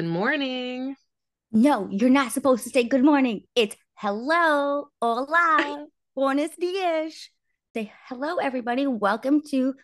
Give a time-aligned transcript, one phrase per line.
[0.00, 0.96] Good morning.
[1.52, 3.42] No, you're not supposed to say good morning.
[3.54, 5.84] It's hello, hola,
[6.16, 7.28] buenos dias.
[7.74, 8.86] Say hello, everybody.
[8.86, 9.74] Welcome to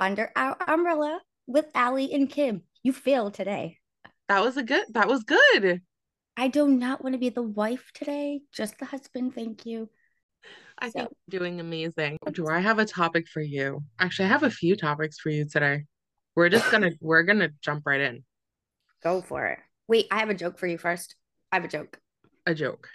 [0.00, 2.62] Under Our Umbrella with Ali and Kim.
[2.82, 3.78] You failed today.
[4.28, 5.82] That was a good that was good.
[6.36, 9.36] I do not want to be the wife today, just the husband.
[9.36, 9.88] Thank you.
[10.80, 12.18] I So- think you're doing amazing.
[12.32, 13.84] Do I have a topic for you?
[14.00, 15.84] Actually, I have a few topics for you today.
[16.34, 18.24] We're just gonna we're gonna jump right in.
[19.02, 19.58] Go for it.
[19.86, 21.14] Wait, I have a joke for you first.
[21.52, 21.98] I have a joke.
[22.46, 22.88] A joke.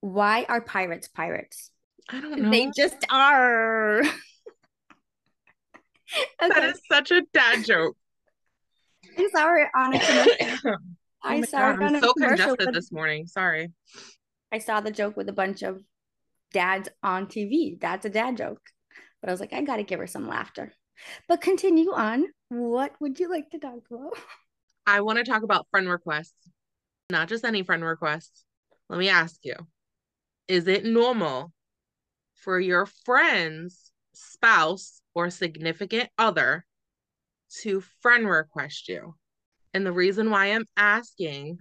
[0.00, 1.70] Why are pirates pirates?
[2.08, 2.50] I don't know.
[2.50, 4.02] They just are.
[6.40, 6.66] That okay.
[6.68, 7.96] is such a dad joke.
[9.18, 10.76] I'm sorry on a commercial.
[11.24, 13.26] Oh I saw God, it on I'm a so commercial congested with- this morning.
[13.26, 13.72] Sorry.
[14.52, 15.82] I saw the joke with a bunch of
[16.52, 17.80] dads on TV.
[17.80, 18.60] That's a dad joke.
[19.20, 20.72] But I was like, I gotta give her some laughter.
[21.26, 22.26] But continue on.
[22.50, 24.12] What would you like to talk about?
[24.86, 26.48] I want to talk about friend requests.
[27.10, 28.44] Not just any friend requests.
[28.88, 29.54] Let me ask you.
[30.48, 31.52] Is it normal
[32.34, 36.64] for your friend's spouse or significant other
[37.62, 39.16] to friend request you?
[39.74, 41.58] And the reason why I'm asking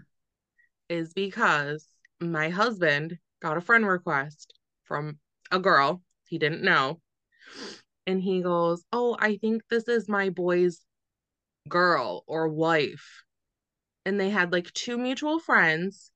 [0.87, 1.87] is because
[2.19, 5.17] my husband got a friend request from
[5.51, 7.01] a girl he didn't know.
[8.07, 10.84] And he goes, Oh, I think this is my boy's
[11.67, 13.23] girl or wife.
[14.05, 16.11] And they had like two mutual friends.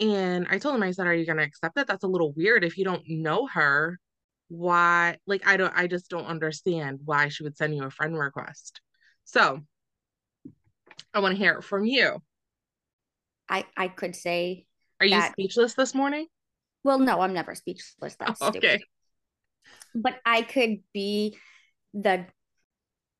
[0.00, 1.86] And I told him, I said, Are you going to accept it?
[1.86, 3.98] That's a little weird if you don't know her.
[4.48, 5.18] Why?
[5.26, 8.80] Like, I don't, I just don't understand why she would send you a friend request.
[9.24, 9.60] So
[11.12, 12.20] I want to hear it from you.
[13.48, 14.66] I I could say,
[15.00, 16.26] Are you speechless this morning?
[16.82, 18.16] well, no, I'm never speechless.
[18.18, 18.64] That's Oh, stupid.
[18.64, 18.84] okay.
[19.94, 21.38] But I could be
[21.94, 22.26] the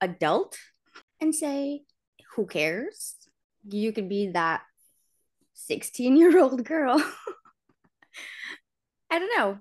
[0.00, 0.58] adult
[1.24, 1.82] and say,
[2.36, 3.14] who cares?
[3.66, 4.62] You could be that
[5.54, 6.98] 16 year old girl.
[9.10, 9.58] I don't know.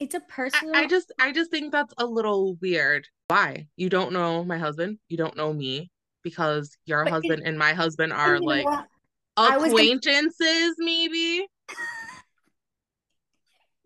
[0.00, 0.74] It's a personal.
[0.74, 3.06] I just, I just think that's a little weird.
[3.28, 3.68] Why?
[3.76, 4.98] You don't know my husband.
[5.08, 5.90] You don't know me
[6.22, 8.86] because your But it- husband and my husband are like what?
[9.36, 11.46] I gonna- acquaintances, maybe.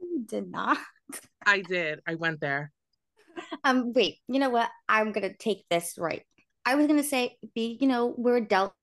[0.00, 0.78] You did not.
[1.44, 2.00] I did.
[2.06, 2.72] I went there.
[3.62, 4.69] Um, wait, you know what?
[4.88, 6.25] I'm gonna take this right.
[6.69, 8.75] I was gonna say, be, you know, we're adults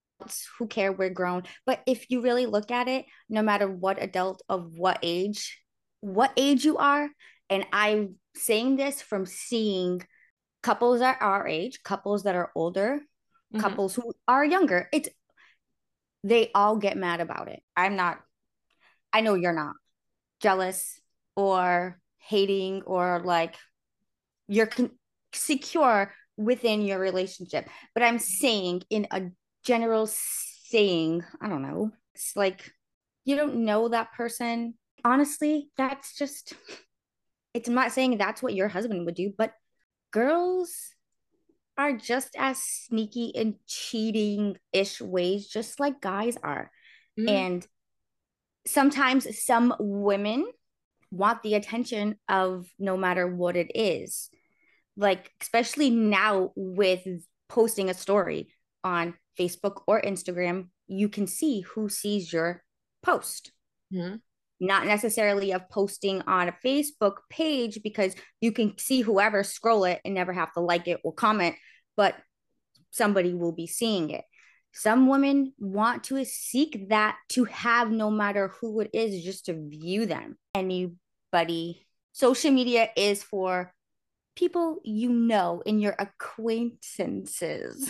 [0.57, 1.43] who care, we're grown.
[1.67, 5.61] But if you really look at it, no matter what adult of what age,
[5.99, 7.07] what age you are,
[7.47, 10.01] and I'm saying this from seeing
[10.63, 13.01] couples that are our age, couples that are older,
[13.53, 13.59] Mhm.
[13.59, 15.09] couples who are younger, it's
[16.23, 17.61] they all get mad about it.
[17.77, 18.19] I'm not,
[19.13, 19.75] I know you're not
[20.39, 20.99] jealous
[21.35, 23.55] or hating or like
[24.47, 24.97] you're con-
[25.33, 27.67] secure within your relationship.
[27.93, 29.23] But I'm saying in a
[29.63, 32.71] general saying, I don't know, it's like
[33.23, 34.75] you don't know that person.
[35.03, 36.53] Honestly, that's just
[37.53, 39.53] it's not saying that's what your husband would do, but
[40.11, 40.75] girls
[41.77, 46.71] are just as sneaky and cheating ish ways, just like guys are.
[47.17, 47.29] Mhm.
[47.29, 47.67] And
[48.65, 50.45] sometimes some women
[51.11, 54.29] want the attention of no matter what it is.
[54.97, 57.05] Like, especially now with
[57.49, 62.63] posting a story on Facebook or Instagram, you can see who sees your
[63.03, 63.51] post.
[63.93, 64.21] Mhm.
[64.59, 69.99] Not necessarily of posting on a Facebook page because you can see whoever scroll it
[70.05, 71.57] and never have to like it or comment,
[71.97, 72.15] but
[72.91, 74.23] somebody will be seeing it.
[74.71, 79.53] Some women want to seek that to have no matter who it is, just to
[79.53, 80.37] view them.
[80.53, 81.87] Anybody.
[82.13, 83.73] Social media is for
[84.35, 87.89] people you know in your acquaintances,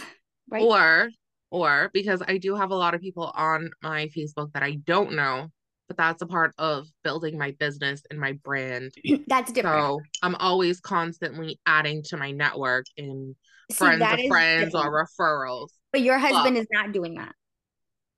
[0.49, 0.61] right?
[0.61, 1.09] Or,
[1.51, 5.13] or because I do have a lot of people on my Facebook that I don't
[5.13, 5.47] know,
[5.87, 8.93] but that's a part of building my business and my brand.
[9.27, 9.83] That's different.
[9.85, 13.35] So I'm always constantly adding to my network and
[13.71, 14.87] See, friends of friends different.
[14.87, 15.69] or referrals.
[15.91, 17.33] But your husband is not doing that.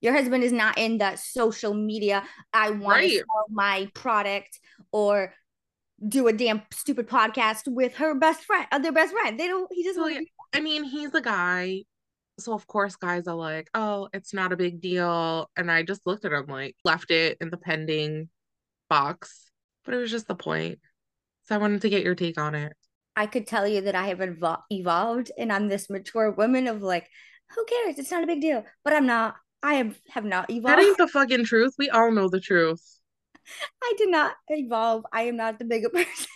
[0.01, 2.24] Your husband is not in the social media.
[2.53, 3.12] I want to Right.
[3.18, 4.59] sell my product
[4.91, 5.33] or
[6.05, 9.39] do a damn stupid podcast with her best friend, uh, their best friend.
[9.39, 9.67] They don't.
[9.71, 9.95] He doesn't.
[9.95, 11.83] So, want yeah, to do I mean, he's a guy.
[12.39, 15.49] So of course guys are like, oh, it's not a big deal.
[15.57, 18.29] And I just looked at him like left it in the pending
[18.89, 19.49] box.
[19.85, 20.79] But it was just the point.
[21.44, 22.73] So I wanted to get your take on it.
[23.15, 26.83] I could tell you that I have evol- evolved and I'm this mature woman of
[26.83, 27.09] like,
[27.55, 27.97] who cares?
[27.97, 28.63] It's not a big deal.
[28.83, 29.35] But I'm not.
[29.63, 30.67] I have have not evolved.
[30.67, 31.73] That ain't the fucking truth.
[31.79, 32.96] We all know the truth.
[33.83, 35.05] I did not evolve.
[35.11, 36.27] I am not the bigger person.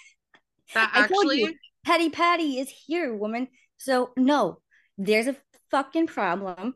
[0.74, 1.46] That I told you.
[1.46, 3.48] actually, Petty Patty is here, woman.
[3.78, 4.62] So no,
[4.98, 5.36] there's a
[5.72, 6.76] fucking problem.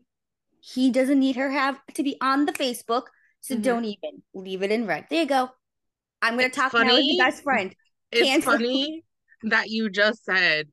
[0.60, 3.04] He doesn't need her have to be on the Facebook.
[3.42, 3.62] So Mhm.
[3.62, 5.06] don't even leave it in red.
[5.10, 5.50] There you go.
[6.22, 7.18] I'm gonna It's talk now as funny.
[7.18, 7.76] the best friend.
[8.12, 8.54] It's Cancel.
[8.54, 9.04] funny
[9.44, 10.68] that you just said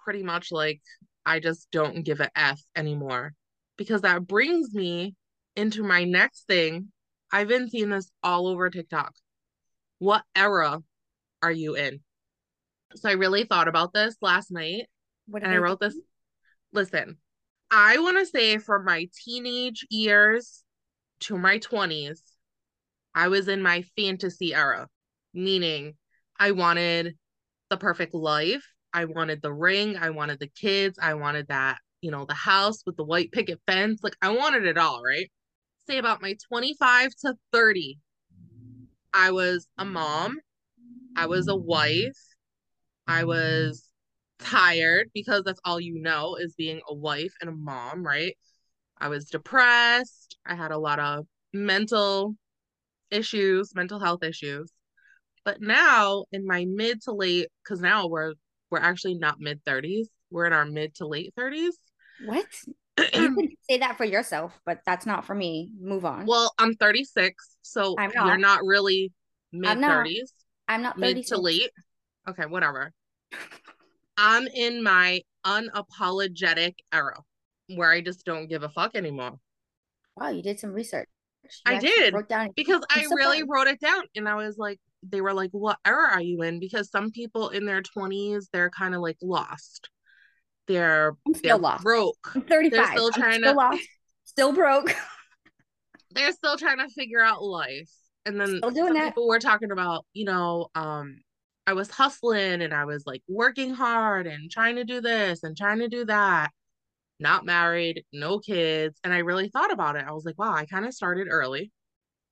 [0.00, 0.80] pretty much like
[1.24, 3.34] I just don't give a F anymore.
[3.76, 5.14] Because that brings me
[5.54, 6.90] into my next thing.
[7.36, 9.12] I've been seeing this all over TikTok.
[9.98, 10.80] What era
[11.42, 12.00] are you in?
[12.94, 14.86] So I really thought about this last night
[15.26, 15.94] What and I wrote this.
[16.72, 17.18] Listen,
[17.70, 20.64] I want to say from my teenage years
[21.20, 22.22] to my 20s,
[23.14, 24.88] I was in my fantasy era,
[25.34, 25.92] meaning
[26.40, 27.18] I wanted
[27.68, 28.66] the perfect life.
[28.94, 29.98] I wanted the ring.
[29.98, 30.98] I wanted the kids.
[30.98, 34.00] I wanted that, you know, the house with the white picket fence.
[34.02, 35.30] Like, I wanted it all, right?
[35.88, 37.98] Say about my 25 to 30,
[39.12, 40.38] I was a mom.
[41.16, 42.18] I was a wife.
[43.06, 43.88] I was
[44.38, 48.36] tired because that's all you know is being a wife and a mom, right?
[48.98, 50.36] I was depressed.
[50.44, 52.34] I had a lot of mental
[53.10, 54.72] issues, mental health issues.
[55.44, 58.34] But now in my mid to late, because now we're
[58.70, 61.74] we're actually not mid 30s, we're in our mid to late 30s.
[62.24, 62.46] What?
[62.98, 63.04] You
[63.34, 65.70] can say that for yourself, but that's not for me.
[65.80, 66.26] Move on.
[66.26, 68.40] well, I'm 36, so I'm you're not.
[68.40, 69.12] not really
[69.52, 70.30] mid I'm 30s,
[70.68, 71.28] I'm not mid 36.
[71.28, 71.70] to late.
[72.28, 72.92] Okay, whatever.
[74.16, 77.18] I'm in my unapologetic era
[77.74, 79.38] where I just don't give a fuck anymore.
[80.16, 81.08] Wow, you did some research.
[81.44, 84.80] You I did, Wrote down because so really wrote it down and I was like,
[85.02, 86.58] they were like, what era are you in?
[86.58, 89.90] Because some people in their 20s, they're kind of like lost.
[90.68, 91.84] They're I'm they're still lost.
[91.84, 92.32] broke.
[92.34, 92.86] I'm 35.
[92.88, 93.82] still I'm trying still to- lost.
[94.24, 94.94] Still broke.
[96.12, 97.90] They're still trying to figure out life.
[98.24, 99.08] And then Still doing that.
[99.08, 101.18] people were talking about, you know, um,
[101.66, 105.56] I was hustling and I was like working hard and trying to do this and
[105.56, 106.50] trying to do that.
[107.20, 108.98] Not married, no kids.
[109.04, 110.04] And I really thought about it.
[110.06, 111.70] I was like, wow, I kind of started early.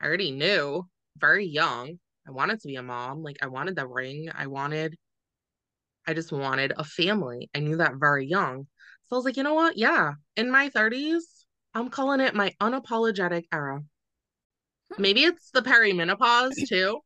[0.01, 0.87] I already knew
[1.19, 1.99] very young.
[2.27, 3.23] I wanted to be a mom.
[3.23, 4.29] Like I wanted the ring.
[4.35, 4.97] I wanted,
[6.07, 7.51] I just wanted a family.
[7.55, 8.67] I knew that very young.
[9.05, 9.77] So I was like, you know what?
[9.77, 10.15] Yeah.
[10.37, 13.83] In my 30s, I'm calling it my unapologetic era.
[14.99, 17.01] Maybe it's the perimenopause too,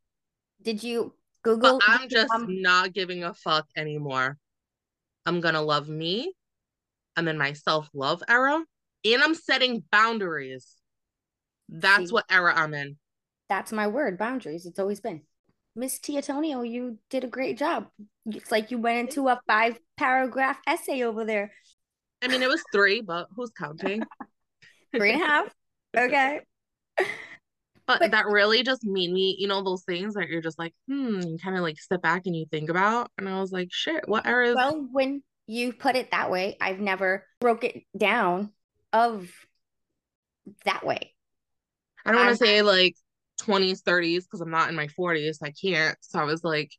[0.62, 1.80] Did you but Google?
[1.86, 4.36] I'm just um, not giving a fuck anymore.
[5.26, 6.32] I'm gonna love me.
[7.16, 8.64] I'm in my self-love era,
[9.04, 10.76] and I'm setting boundaries.
[11.68, 12.14] That's See.
[12.14, 12.96] what era I'm in.
[13.48, 14.66] that's my word, boundaries.
[14.66, 15.22] It's always been.
[15.74, 17.88] Miss Tiatonio, you did a great job.
[18.28, 21.52] It's like you went into a five paragraph essay over there.
[22.22, 24.02] I mean, it was three, but who's counting?
[24.96, 25.54] Three and a half.
[25.96, 26.40] Okay.
[26.96, 30.74] But, But- that really just made me, you know, those things that you're just like,
[30.88, 33.10] hmm, you kind of like sit back and you think about.
[33.18, 36.56] And I was like, shit, what era is Well, when you put it that way,
[36.60, 38.52] I've never broke it down
[38.92, 39.30] of
[40.64, 41.14] that way.
[42.04, 42.96] I don't want to say like
[43.40, 45.38] 20s, 30s, because I'm not in my 40s.
[45.42, 45.96] I can't.
[46.00, 46.70] So I was like,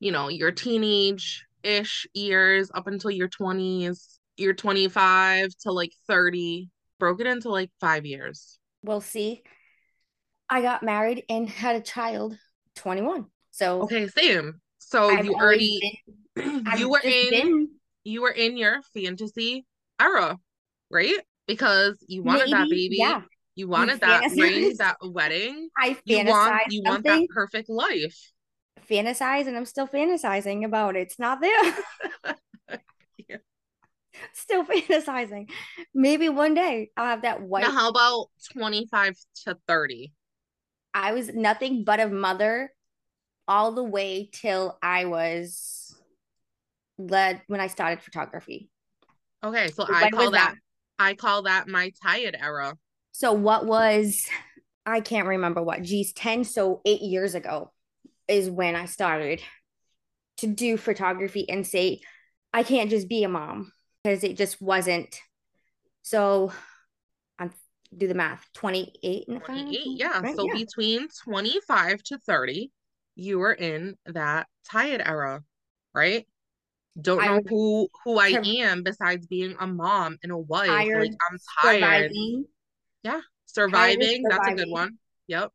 [0.00, 6.70] you know, your teenage ish years up until your 20s, your 25 to like 30,
[6.98, 8.58] broke it into like five years.
[8.82, 9.42] Well, see,
[10.48, 12.38] I got married and had a child
[12.76, 13.26] 21.
[13.50, 14.60] So Okay, same.
[14.78, 15.80] So I've you already
[16.36, 17.68] been, you were in been
[18.04, 19.64] you were in your fantasy
[20.00, 20.38] era,
[20.90, 21.18] right?
[21.46, 23.22] Because you wanted that baby, Yeah,
[23.54, 24.38] you wanted that fantasized.
[24.38, 25.68] ring, that wedding.
[25.76, 28.16] I You want you want that perfect life.
[28.88, 31.00] Fantasize, and I'm still fantasizing about it.
[31.00, 31.74] It's not there.
[33.28, 33.36] Yeah.
[34.32, 35.50] Still fantasizing.
[35.94, 37.62] Maybe one day I'll have that white.
[37.62, 40.12] Now, how about 25 to 30?
[40.92, 42.72] I was nothing but a mother
[43.46, 45.96] all the way till I was
[46.98, 48.68] led when I started photography.
[49.42, 50.54] Okay, so When I call was that
[50.98, 52.74] I call that my tired era.
[53.12, 54.26] So what was
[54.86, 55.82] I can't remember what.
[55.82, 57.72] Geez, 10 so 8 years ago
[58.28, 59.42] is when I started
[60.38, 62.00] to do photography and say
[62.52, 65.20] I can't just be a mom because it just wasn't.
[66.02, 66.52] So
[67.38, 67.52] I'm
[67.96, 68.46] do the math.
[68.54, 70.22] 28 in the 28, yeah.
[70.34, 70.54] So yeah.
[70.54, 72.70] between 25 to 30,
[73.16, 75.42] you were in that tired era,
[75.94, 76.26] right?
[77.00, 80.68] Don't I know who who I am besides being a mom and a wife.
[80.68, 82.10] Like I'm tired.
[82.12, 82.44] surviving.
[83.46, 84.98] Surviving, that's a good one.
[85.28, 85.50] Yep.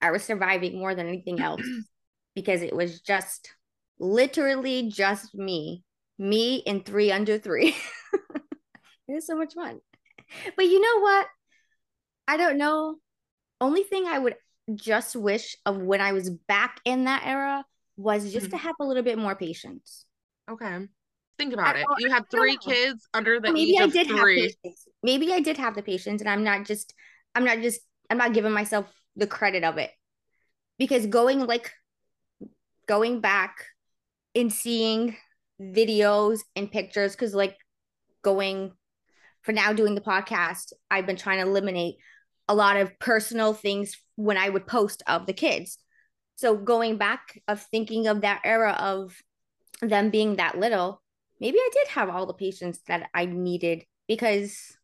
[0.00, 1.62] I was surviving more than anything else
[2.34, 3.52] because it was just
[3.98, 5.84] literally just me,
[6.18, 7.76] me and three under three.
[9.08, 9.80] it was so much fun.
[10.56, 11.26] But you know what?
[12.28, 12.96] I don't know.
[13.60, 14.36] Only thing I would
[14.74, 17.64] just wish of when I was back in that era
[17.96, 18.56] was just mm-hmm.
[18.56, 20.06] to have a little bit more patience.
[20.50, 20.86] Okay.
[21.38, 21.86] Think about I it.
[21.98, 24.42] You had three kids under the maybe age I of did three.
[24.42, 24.88] have patience.
[25.02, 26.94] Maybe I did have the patience, and I'm not just
[27.34, 29.90] I'm not just I'm not giving myself the credit of it
[30.78, 31.72] because going like
[32.90, 33.66] going back
[34.34, 35.16] and seeing
[35.60, 37.56] videos and pictures because like
[38.22, 38.72] going
[39.42, 41.94] for now doing the podcast i've been trying to eliminate
[42.48, 45.78] a lot of personal things when i would post of the kids
[46.34, 49.14] so going back of thinking of that era of
[49.82, 51.00] them being that little
[51.38, 54.76] maybe i did have all the patience that i needed because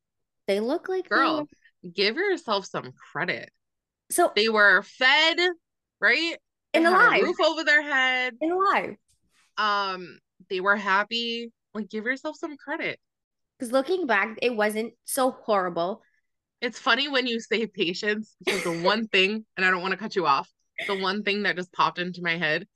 [0.46, 3.50] they look like Girl, were- give yourself some credit.
[4.12, 5.38] so They were fed,
[6.00, 6.36] right?
[6.76, 8.34] And alive roof over their head.
[8.40, 8.96] and alive
[9.56, 10.18] Um,
[10.50, 11.52] they were happy.
[11.74, 12.98] Like, give yourself some credit.
[13.58, 16.02] because looking back it wasn't so horrible
[16.62, 19.98] It's funny when you say patience because the one thing, and I don't want to
[19.98, 20.48] cut you off,
[20.86, 22.66] the one thing that just popped into my head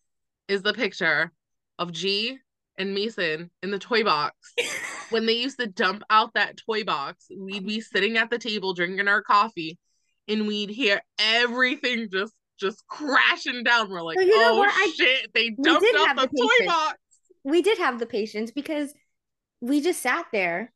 [0.49, 1.33] is the picture
[1.79, 2.39] of G
[2.77, 4.37] and Mason in the toy box.
[5.11, 8.75] When they used to dump out that toy box, we'd be sitting at the table
[8.75, 9.77] drinking our coffee,
[10.29, 13.91] and we'd hear everything just just crashing down.
[13.91, 14.71] We're like, you know oh what?
[14.73, 16.99] I- shit, they dumped out the the toy box.
[17.45, 18.93] we did have the patience because
[19.61, 20.73] we just sat there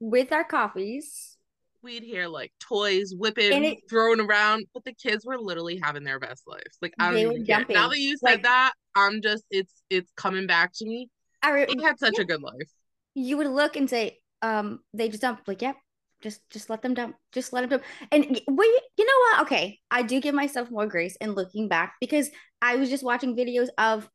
[0.00, 1.36] with our coffees.
[1.82, 6.18] We'd hear like toys whipping, it- thrown around, but the kids were literally having their
[6.18, 6.76] best lives.
[6.82, 7.64] Like I don't even care.
[7.68, 11.08] Now that you said Like- that, I'm just it's it's coming back to me.
[11.42, 12.68] I re- They had such a good life.
[13.14, 15.46] you would look and say, um, they just dumped.
[15.46, 15.76] Like, yep,
[16.22, 17.16] just just let them dump.
[17.32, 17.82] Just let them dump.
[18.12, 19.42] And we, you know what?
[19.42, 22.30] Okay, I do give myself more grace in looking back because
[22.62, 24.08] I was just watching videos of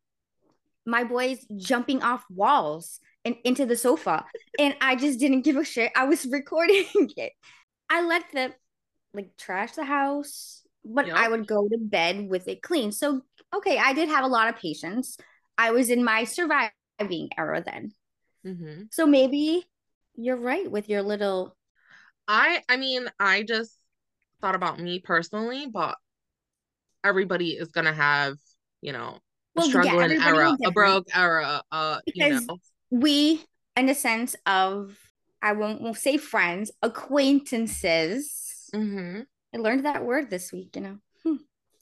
[0.86, 4.26] my boys jumping off walls and into the sofa,
[4.60, 5.92] and I just didn't give a shit.
[5.96, 6.86] I was recording
[7.18, 7.34] it.
[7.90, 8.54] I let them
[9.14, 12.92] like trash the house, but I would go to bed with it clean.
[12.92, 13.22] So
[13.56, 15.18] okay, I did have a lot of patience.
[15.58, 17.94] I was in my surviving era then.
[18.44, 19.66] hmm So maybe
[20.16, 21.56] you're right with your little
[22.28, 23.78] I I mean, I just
[24.42, 25.96] thought about me personally, but
[27.04, 28.36] everybody is gonna have,
[28.82, 29.20] you know,
[29.56, 32.58] Well, yeah, struggling everybody era, a broke era, uh, you Because- know.
[32.90, 33.44] we
[33.76, 34.98] in the sense of
[35.42, 38.70] I won't, won't say friends, acquaintances.
[38.74, 39.22] hmm
[39.54, 40.98] I learned that word this week, you know.
[41.24, 41.36] Hmm.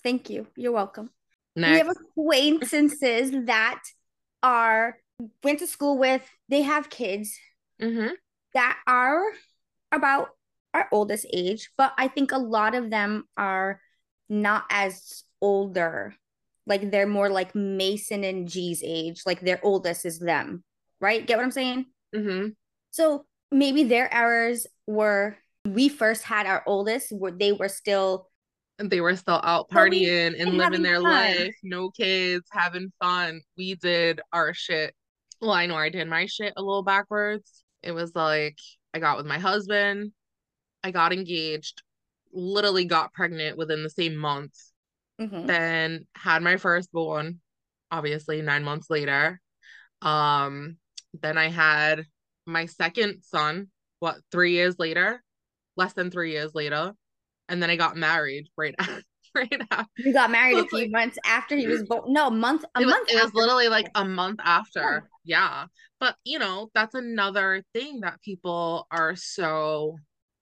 [0.04, 0.48] Thank you.
[0.58, 1.10] You're welcome.
[1.56, 3.82] We have acquaintances that
[4.44, 4.98] are
[5.44, 7.38] went to school with, they have kids
[7.80, 8.08] hmm
[8.54, 9.24] that are
[9.92, 10.30] about
[10.74, 13.82] our oldest age, but I think a lot of them are
[14.30, 16.16] not as older.
[16.68, 20.64] Like they're more like Mason and G's age, like their oldest is them,
[21.02, 21.26] right?
[21.26, 21.86] Get what I'm saying?
[22.16, 22.50] hmm
[22.92, 28.30] So maybe their errors were we first had our oldest where they were still
[28.80, 31.12] They were still out partying and and living their fun.
[31.12, 33.42] life, no kids, having fun.
[33.58, 34.94] We did our shit.
[35.42, 37.64] Well, I know I did my shit a little backwards.
[37.84, 38.58] It was like
[38.94, 40.12] I got with my husband,
[40.84, 41.82] I got engaged,
[42.34, 44.54] literally got pregnant within the same month,
[45.20, 45.48] Mhm.
[45.48, 47.40] then had my firstborn,
[47.92, 49.40] obviously nine months later.
[50.02, 50.78] Um,
[51.22, 52.06] then I had
[52.46, 53.70] my second son,
[54.00, 55.24] what, three years later?
[55.78, 56.94] Less than three years later.
[57.48, 59.04] And then I got married right after,
[59.36, 59.92] right after.
[60.04, 62.12] we got married a few like- months after he was born.
[62.14, 65.10] No, month a It was, month it was literally like a month after.
[65.24, 65.68] Yeah.
[66.02, 69.98] But you know, that's another thing that people are so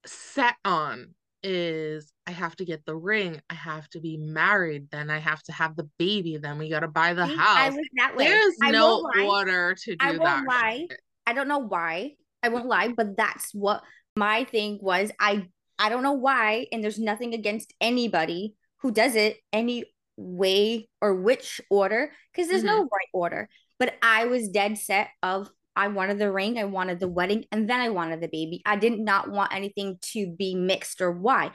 [0.05, 1.13] set on
[1.43, 5.43] is I have to get the ring, I have to be married, then I have
[5.43, 7.75] to have the baby, then we gotta buy the house.
[7.97, 8.13] That.
[8.17, 10.19] There's I no order to do I that.
[10.21, 10.87] won't lie.
[11.27, 12.13] I don't know why.
[12.41, 13.83] I won't lie, but that's what
[14.15, 15.11] my thing was.
[15.19, 15.47] I
[15.77, 19.85] I don't know why, and there's nothing against anybody who does it any
[20.15, 22.93] way or which order, because there's no mm-hmm.
[22.93, 23.49] right order.
[23.79, 27.69] But I was dead set of I wanted the ring, I wanted the wedding, and
[27.69, 28.61] then I wanted the baby.
[28.65, 31.51] I did not want anything to be mixed or why.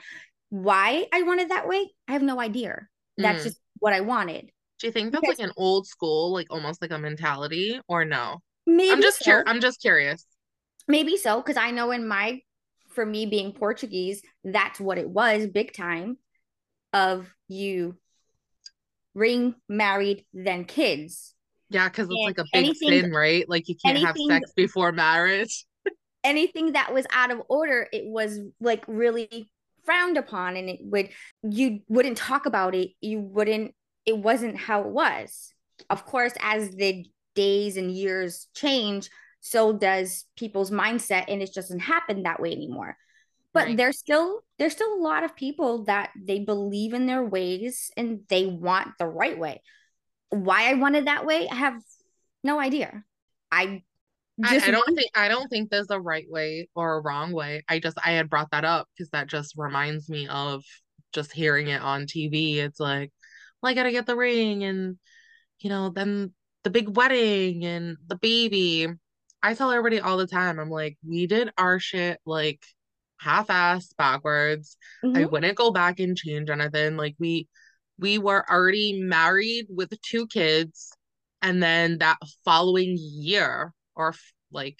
[0.49, 2.87] Why I wanted that way, I have no idea.
[3.17, 3.43] That's Mm.
[3.43, 4.49] just what I wanted.
[4.79, 8.03] Do you think that's Because- like an old school, like almost like a mentality, or
[8.03, 8.41] no?
[8.65, 9.29] Maybe I'm just so.
[9.31, 10.25] cur- I'm just curious.
[10.87, 12.41] Maybe so, because I know in my,
[12.89, 16.17] for me being Portuguese, that's what it was big time
[16.93, 17.97] of you
[19.13, 21.34] ring, married, then kids.
[21.69, 23.47] Yeah, because it's like a big sin, right?
[23.49, 25.65] Like you can't have sex before marriage.
[26.23, 29.49] Anything that was out of order, it was like really
[29.83, 31.09] frowned upon, and it would,
[31.43, 32.89] you wouldn't talk about it.
[33.01, 35.53] You wouldn't, it wasn't how it was.
[35.89, 37.05] Of course, as the
[37.35, 39.09] days and years change,
[39.41, 42.97] so does people's mindset, and it doesn't happen that way anymore.
[43.53, 43.77] but Right.
[43.77, 48.21] there's still there's still a lot of people that they believe in their ways and
[48.29, 49.61] they want the right way
[50.43, 51.81] why i wanted that way i have
[52.43, 53.03] no idea
[53.51, 53.81] i
[54.43, 57.63] I, I, don't think I don't think there's a right way or a wrong way.
[57.69, 60.61] I just I had brought that up because that just reminds me of
[61.13, 62.57] just hearing it on TV.
[62.57, 63.13] It's like,
[63.61, 64.97] well, I gotta get the ring and
[65.59, 68.87] you know, then the big wedding and the baby.
[69.41, 72.65] I tell everybody all the time, I'm like, we did our shit like
[73.19, 74.75] half-ass backwards.
[75.03, 75.17] Mm-hmm.
[75.17, 76.97] I wouldn't go back and change anything.
[76.97, 77.47] Like we
[77.97, 80.91] we were already married with two kids
[81.41, 84.13] and then that following year or
[84.51, 84.79] like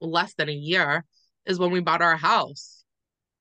[0.00, 1.04] less than a year
[1.46, 2.84] is when we bought our house.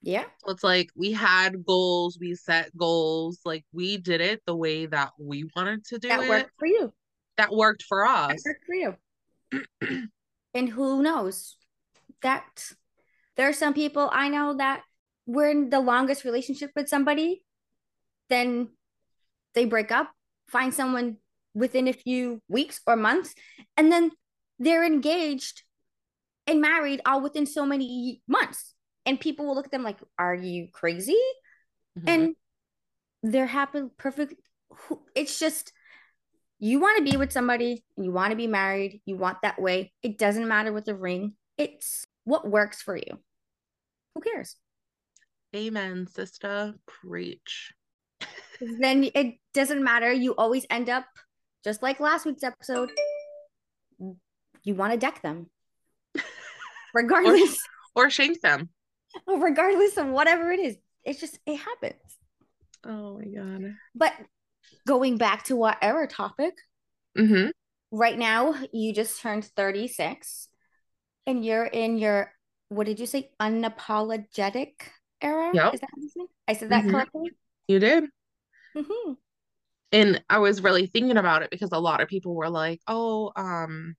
[0.01, 0.25] Yeah.
[0.45, 4.87] So it's like we had goals, we set goals, like we did it the way
[4.87, 6.21] that we wanted to do that it.
[6.23, 6.93] That worked for you.
[7.37, 8.43] That worked for us.
[8.43, 10.07] That worked for you.
[10.53, 11.57] and who knows?
[12.21, 12.73] That
[13.35, 14.81] there are some people I know that
[15.25, 17.43] were in the longest relationship with somebody,
[18.29, 18.69] then
[19.53, 20.09] they break up,
[20.47, 21.17] find someone
[21.53, 23.35] within a few weeks or months,
[23.77, 24.11] and then
[24.59, 25.63] they're engaged
[26.47, 28.73] and married all within so many months.
[29.05, 31.17] And people will look at them like, Are you crazy?
[31.97, 32.09] Mm-hmm.
[32.09, 32.35] And
[33.23, 34.35] they're happy, perfect.
[35.15, 35.73] It's just,
[36.59, 39.61] you want to be with somebody and you want to be married, you want that
[39.61, 39.91] way.
[40.01, 43.19] It doesn't matter with the ring, it's what works for you.
[44.15, 44.55] Who cares?
[45.55, 46.75] Amen, sister.
[46.85, 47.73] Preach.
[48.79, 50.11] Then it doesn't matter.
[50.11, 51.05] You always end up
[51.63, 52.89] just like last week's episode.
[54.63, 55.49] You want to deck them,
[56.93, 57.57] regardless,
[57.95, 58.69] or, or shank them,
[59.27, 60.77] regardless of whatever it is.
[61.03, 62.01] It's just it happens.
[62.85, 63.75] Oh my god!
[63.95, 64.13] But
[64.87, 66.53] going back to whatever topic,
[67.17, 67.49] mm-hmm.
[67.91, 70.47] right now you just turned thirty six,
[71.25, 72.31] and you're in your
[72.69, 74.73] what did you say unapologetic
[75.21, 75.51] era?
[75.53, 75.73] Yep.
[75.73, 76.91] Is that what I said that mm-hmm.
[76.91, 77.31] correctly?
[77.67, 78.05] You did.
[78.75, 79.13] Mm-hmm.
[79.93, 83.31] And I was really thinking about it because a lot of people were like, "Oh,
[83.35, 83.95] um,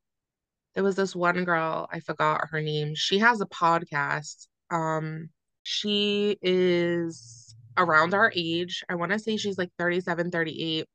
[0.75, 2.95] there was this one girl, I forgot her name.
[2.95, 4.47] She has a podcast.
[4.71, 5.29] Um,
[5.63, 8.83] she is around our age.
[8.89, 10.87] I want to say she's like 37, 38,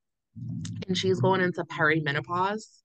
[0.88, 2.82] and she's going into perimenopause.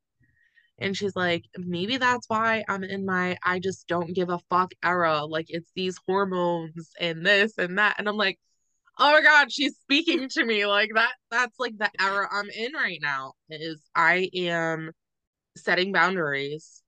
[0.79, 4.73] And she's like, maybe that's why I'm in my I just don't give a fuck
[4.83, 5.25] era.
[5.25, 7.97] Like it's these hormones and this and that.
[7.99, 8.39] And I'm like,
[8.99, 10.67] oh my god she's speaking to me.
[10.67, 14.91] Like that that's like the era i'm in right now is i am
[15.57, 16.83] setting boundaries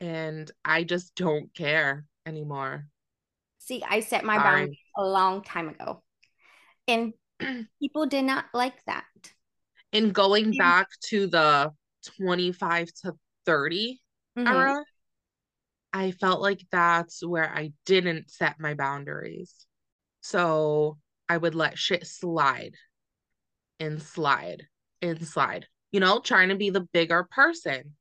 [0.00, 2.86] and i just don't care anymore.
[3.58, 6.02] See i set my boundaries a long time ago.
[6.86, 7.14] And
[7.80, 9.04] people did not like that.
[9.92, 11.72] In going and- back to the
[12.18, 13.14] 25 to
[13.46, 14.00] 30
[14.38, 14.46] mm-hmm.
[14.46, 14.84] era
[15.94, 19.66] i felt like that's where i didn't set my boundaries.
[20.20, 22.74] So I would let shit slide
[23.80, 24.66] and slide
[25.02, 27.94] and slide, you know, trying to be the bigger person.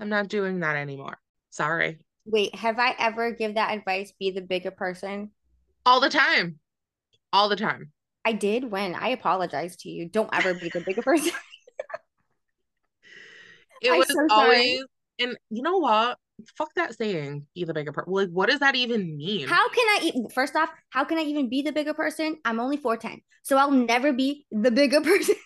[0.00, 1.18] I'm not doing that anymore.
[1.50, 1.98] Sorry.
[2.24, 4.12] Wait, have I ever give that advice?
[4.18, 5.30] Be the bigger person?
[5.84, 6.58] All the time.
[7.32, 7.92] All the time.
[8.24, 10.08] I did when I apologize to you.
[10.08, 11.32] Don't ever be the bigger person.
[13.80, 14.84] it I'm was so always,
[15.18, 16.18] and you know what?
[16.56, 19.48] Fuck that saying be the bigger person like what does that even mean?
[19.48, 22.36] How can i first off how can i even be the bigger person?
[22.44, 25.36] I'm only 410 so i'll never be the bigger person.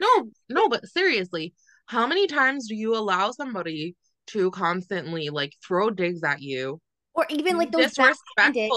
[0.00, 1.54] No no but seriously
[1.86, 3.96] how many times do you allow somebody
[4.28, 6.80] to constantly like throw digs at you?
[7.14, 8.70] Or even like those backhanded,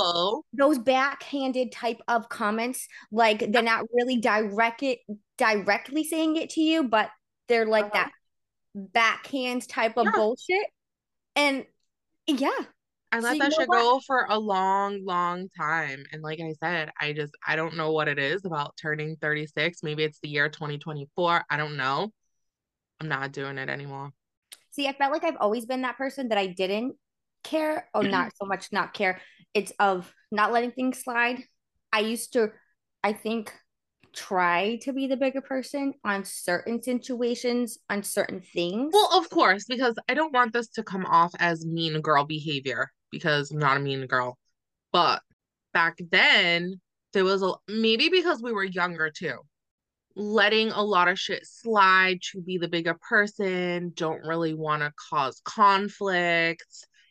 [0.51, 4.99] those backhanded type of comments like they're not really direct it
[5.37, 7.09] directly saying it to you but
[7.47, 8.05] they're like uh-huh.
[8.05, 8.11] that
[8.75, 10.11] backhand type of yeah.
[10.15, 10.65] bullshit
[11.35, 11.65] and
[12.27, 12.49] yeah.
[13.11, 16.03] I let so that shit go for a long, long time.
[16.11, 19.83] And like I said, I just I don't know what it is about turning 36.
[19.83, 21.45] Maybe it's the year 2024.
[21.47, 22.11] I don't know.
[22.99, 24.11] I'm not doing it anymore.
[24.71, 26.95] See, I felt like I've always been that person that I didn't
[27.43, 28.11] care, or mm-hmm.
[28.11, 29.21] not so much not care.
[29.53, 31.43] It's of not letting things slide.
[31.91, 32.51] I used to,
[33.03, 33.53] I think,
[34.13, 38.91] try to be the bigger person on certain situations, on certain things.
[38.93, 42.91] Well, of course, because I don't want this to come off as mean girl behavior
[43.11, 44.37] because I'm not a mean girl.
[44.91, 45.21] But
[45.73, 46.79] back then,
[47.13, 49.37] there was a maybe because we were younger too,
[50.15, 54.93] letting a lot of shit slide to be the bigger person, don't really want to
[55.09, 56.65] cause conflict.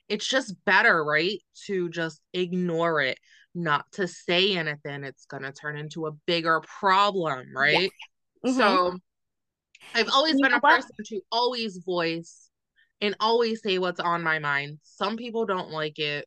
[0.08, 1.38] It's just better, right?
[1.66, 3.18] To just ignore it
[3.54, 7.92] not to say anything, it's going to turn into a bigger problem, right?
[8.44, 8.50] Yeah.
[8.50, 8.58] Mm-hmm.
[8.58, 8.98] So
[9.94, 12.48] I've always you been a person to always voice
[13.00, 14.78] and always say what's on my mind.
[14.82, 16.26] Some people don't like it.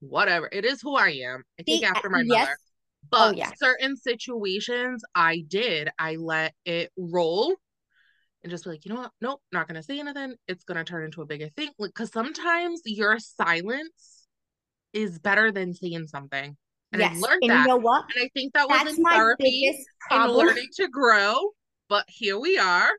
[0.00, 0.48] Whatever.
[0.52, 1.42] It is who I am.
[1.58, 2.28] I take after my yes.
[2.28, 2.56] mother.
[2.60, 3.50] Oh, but oh, yeah.
[3.56, 7.54] certain situations I did, I let it roll
[8.42, 9.12] and just be like, you know what?
[9.20, 10.34] Nope, not gonna say anything.
[10.46, 11.70] It's gonna turn into a bigger thing.
[11.78, 14.17] Like, cause sometimes your silence
[14.92, 16.56] is better than saying something.
[16.92, 17.12] And yes.
[17.12, 17.62] I've learned and that.
[17.62, 18.04] you know what?
[18.14, 21.34] And I think that was That's in my therapy biggest and learning to grow.
[21.88, 22.90] But here we are.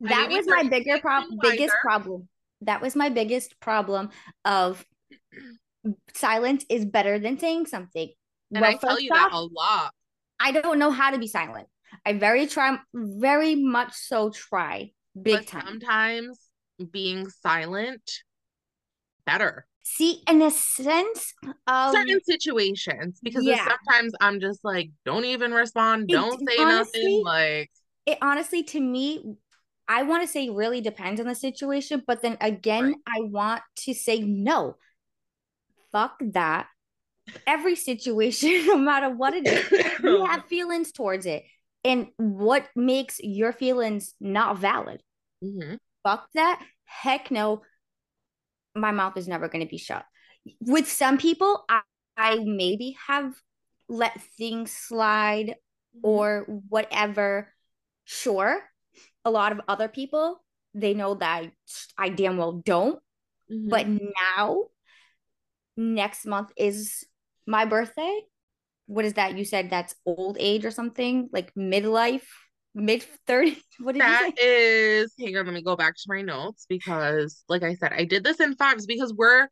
[0.00, 2.28] that was my bigger problem biggest problem
[2.62, 4.10] that was my biggest problem
[4.44, 4.84] of
[6.14, 8.08] silence is better than saying something
[8.52, 9.92] And well I tell you that a lot.
[10.38, 11.66] i don't know how to be silent
[12.04, 16.38] i very try very much so try big but time sometimes
[16.90, 18.08] being silent
[19.26, 19.66] better.
[19.82, 21.32] see in a sense
[21.66, 23.18] of Certain situations.
[23.22, 23.66] Because yeah.
[23.68, 27.22] sometimes I'm just like, don't even respond, It- don't say honestly, nothing.
[27.24, 27.70] Like
[28.06, 29.36] it honestly to me
[29.88, 32.94] i want to say really depends on the situation but then again Right.
[33.08, 34.76] i want to say no
[35.92, 36.68] fuck that
[37.46, 39.70] every situation no matter what it is
[40.04, 41.44] you have feelings towards it
[41.84, 45.02] and what makes your feelings not valid
[45.44, 45.78] Mhm.
[46.04, 47.62] fuck that heck no
[48.76, 50.04] my mouth is never going to be shut.
[50.60, 51.80] With some people I,
[52.16, 53.34] I maybe have
[53.88, 55.56] let things slide
[56.02, 57.52] or whatever.
[58.04, 58.62] Sure
[59.24, 61.52] a lot of other people they know that i,
[61.98, 63.00] I damn well don't
[63.50, 63.68] Mhm.
[63.70, 64.64] but now
[65.76, 67.04] next month is
[67.46, 68.20] my birthday.
[68.86, 69.36] What is that?
[69.36, 71.28] You said that's old age or something?
[71.32, 72.26] Like midlife
[72.76, 74.44] mid 30 what did That you say
[75.00, 78.04] is, hang on, let me go back to my notes because, like I said, I
[78.04, 79.48] did this in fives because we're,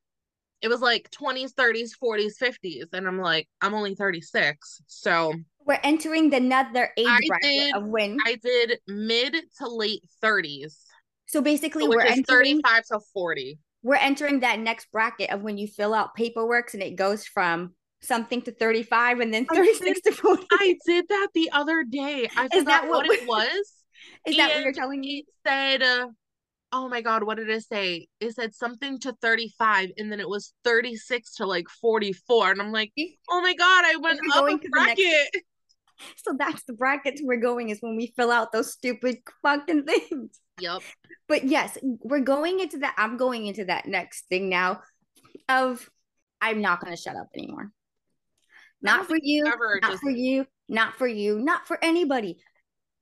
[0.60, 2.92] it was like 20s, 30s, 40s, 50s.
[2.92, 4.82] And I'm like, I'm only 36.
[4.87, 5.34] So
[5.66, 10.02] we're entering the another age I bracket did- of when I did mid to late
[10.22, 10.76] 30s,
[11.26, 13.58] so basically which we're entering 35 to 40.
[13.82, 17.74] we're entering that next bracket of when you fill out paperwork and it goes from
[18.05, 22.29] something to 35 and then I 36 to 40 I did that the other day.
[22.37, 23.73] I forgot that what, what it was.
[24.27, 26.09] is that what you're telling me It said, uh,
[26.73, 28.09] oh my God, what did it say?
[28.21, 32.53] It said something to 35 and then it was 36 to like 44.
[32.53, 32.93] And I'm like,
[33.31, 35.29] oh my God, I went up a next- bracket.
[36.17, 40.40] so that's the brackets we're going is when we fill out those stupid fucking things
[40.61, 40.83] Yep.
[41.29, 44.81] but yes we're going into that i'm going into that next thing now
[45.49, 45.88] of
[46.40, 47.71] i'm not going to shut up anymore
[48.85, 52.38] not for you ever not just- for you not for you not for anybody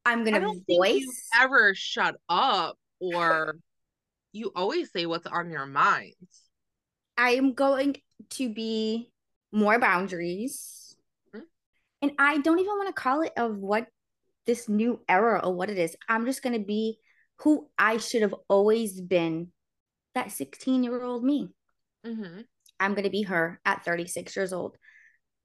[0.05, 3.57] i'm going to don't think you voice ever shut up or
[4.33, 6.15] you always say what's on your mind.
[7.19, 7.97] I am going
[8.31, 9.11] to be
[9.53, 10.97] more boundaries.
[11.35, 11.43] Mhm.
[12.01, 13.89] And I don't even want to call it of what
[14.47, 15.95] this new era or what it is.
[16.09, 16.99] I'm just going to be
[17.41, 19.53] who I should have always been
[20.15, 21.51] that 16 year old me.
[22.07, 22.41] Mm-hmm.
[22.81, 24.77] I'm going to be her at 36 years old.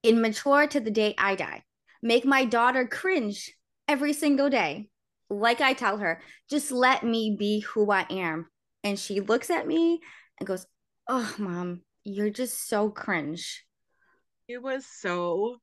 [0.02, 1.64] Immature to the day I die.
[2.02, 3.52] Make my daughter cringe
[3.86, 4.88] every single day.
[5.30, 8.48] Like I tell her, just let me be who I am.
[8.84, 10.00] And she looks at me
[10.38, 10.66] and goes,
[11.08, 13.64] Oh, mom, you're just so cringe.
[14.46, 15.58] It was so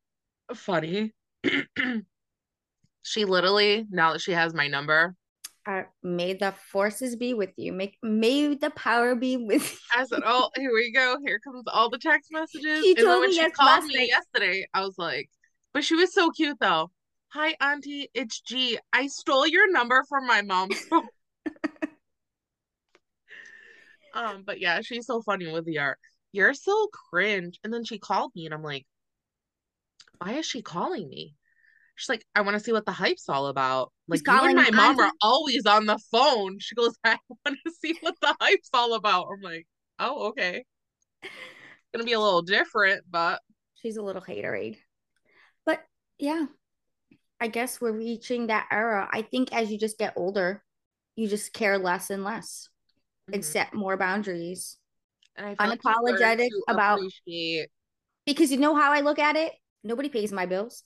[0.54, 1.14] funny.
[3.04, 5.16] she literally, now that she has my number,
[5.66, 7.74] Uh, may the forces be with you.
[7.74, 9.78] Make may the power be with you.
[9.96, 11.18] I said, "Oh, here we go.
[11.26, 13.84] Here comes all the text messages." She and then told when me she yes called
[13.86, 14.10] me night.
[14.10, 15.30] yesterday, I was like,
[15.74, 16.92] "But she was so cute, though."
[17.30, 18.10] Hi, Auntie.
[18.14, 18.78] It's G.
[18.94, 21.08] I stole your number from my mom's phone.
[24.14, 25.98] um, but yeah, she's so funny with the art.
[26.32, 27.60] You're so cringe.
[27.64, 28.86] And then she called me, and I'm like,
[30.20, 31.34] "Why is she calling me?"
[31.96, 34.70] She's like, "I want to see what the hype's all about." Like you and my
[34.72, 36.60] mom are always on the phone.
[36.60, 39.68] She goes, "I want to see what the hype's all about." I'm like,
[40.00, 40.66] "Oh, okay."
[41.94, 43.42] gonna be a little different, but
[43.76, 44.78] She's a little haterade.
[45.66, 45.82] But
[46.18, 46.48] yeah,
[47.40, 49.08] I guess we're reaching that era.
[49.12, 50.64] I think as you just get older,
[51.16, 52.68] you just care less and less
[53.32, 53.46] and Mhm.
[53.46, 54.78] set more boundaries.
[55.38, 57.70] and I feel like unapologetic to about- appreciate.
[58.26, 59.54] Because you know how I look at it?
[59.84, 60.84] Nobody pays my bills.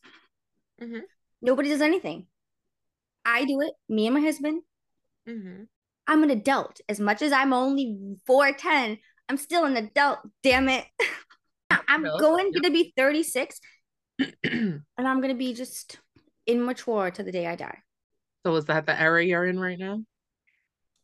[0.82, 1.02] Mhm.
[1.42, 2.28] Nobody does anything.
[3.26, 4.64] I do it, me and my husband.
[5.28, 5.68] Mhm.
[6.08, 6.82] I'm an adult.
[6.90, 10.86] As much as I'm only 4'10, I'm still an adult, damn it.
[11.88, 12.64] I'm Adult, going yep.
[12.64, 13.60] to be 36
[14.44, 16.00] and I'm going to be just
[16.48, 17.80] immature to the day I die.
[18.46, 20.04] so is that the era you're in right now?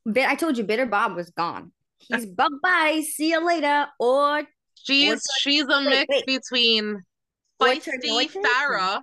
[0.06, 1.72] But I told you, Bitter Bob was gone.
[2.00, 3.88] He's bye bye, see you later.
[4.00, 4.44] Or
[4.76, 6.26] She's she's a wait, mix wait.
[6.26, 7.04] between
[7.60, 8.30] Or feisty?
[8.44, 9.02] Farah,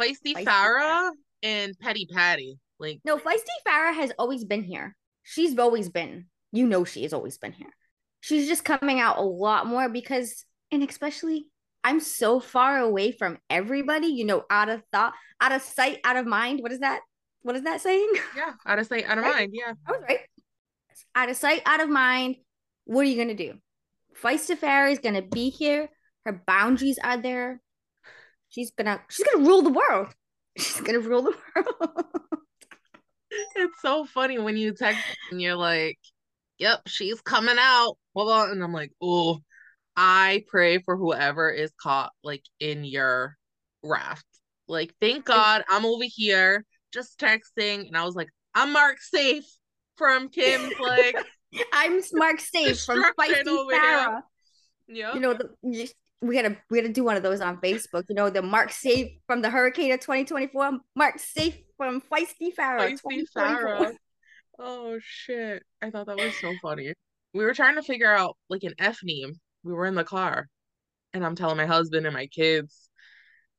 [0.00, 1.10] feisty Feisty Farah,
[1.42, 2.58] and petty Patty.
[2.78, 4.96] Like no, Feisty Farah has always been here.
[5.22, 6.26] She's always been.
[6.52, 7.70] You know, she has always been here.
[8.20, 11.46] She's just coming out a lot more because, and especially,
[11.82, 14.06] I'm so far away from everybody.
[14.08, 16.60] You know, out of thought, out of sight, out of mind.
[16.60, 17.00] What is that?
[17.42, 18.10] What is that saying?
[18.36, 19.34] Yeah, out of sight, out of Right?
[19.34, 19.50] mind.
[19.52, 19.72] Yeah.
[19.86, 20.20] I was right.
[21.14, 22.36] Out of sight, out of mind.
[22.84, 23.54] What are you gonna do?
[24.22, 25.88] Feisty Farah is gonna be here.
[26.24, 27.60] Her boundaries are there.
[28.54, 30.08] She's gonna she's gonna rule the world.
[30.58, 32.04] She's gonna rule the world.
[33.56, 35.98] It's so funny when you text and you're like,
[36.58, 39.40] "Yep, she's coming out." Blah, blah, and I'm like, "Oh,
[39.96, 43.34] I pray for whoever is caught like in your
[43.82, 44.24] raft.
[44.68, 49.46] Like, thank God I'm over here just texting." And I was like, "I'm marked safe
[49.96, 51.16] from Kim's like,
[51.72, 55.50] I'm Mark Safe from Feisty over yeah, You know, the,
[56.24, 58.04] we gotta we gotta do one of those on Facebook.
[58.08, 60.78] You know, the Mark Safe from the Hurricane of 2024.
[60.96, 62.80] Mark Safe from Feisty Farah.
[62.80, 63.36] Feisty 2024.
[63.36, 63.94] Farah.
[64.58, 65.62] Oh shit.
[65.82, 66.94] I thought that was so funny.
[67.34, 69.34] We were trying to figure out like an F name.
[69.64, 70.48] We were in the car
[71.12, 72.83] and I'm telling my husband and my kids